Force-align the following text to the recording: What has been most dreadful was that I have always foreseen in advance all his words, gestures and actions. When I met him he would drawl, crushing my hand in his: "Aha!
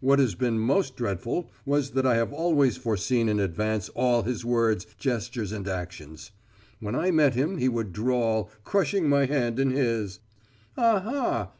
What 0.00 0.18
has 0.20 0.34
been 0.34 0.58
most 0.58 0.96
dreadful 0.96 1.50
was 1.66 1.90
that 1.90 2.06
I 2.06 2.14
have 2.14 2.32
always 2.32 2.78
foreseen 2.78 3.28
in 3.28 3.38
advance 3.38 3.90
all 3.90 4.22
his 4.22 4.42
words, 4.42 4.86
gestures 4.96 5.52
and 5.52 5.68
actions. 5.68 6.30
When 6.80 6.94
I 6.94 7.10
met 7.10 7.34
him 7.34 7.58
he 7.58 7.68
would 7.68 7.92
drawl, 7.92 8.48
crushing 8.64 9.06
my 9.06 9.26
hand 9.26 9.60
in 9.60 9.70
his: 9.72 10.20
"Aha! 10.78 11.52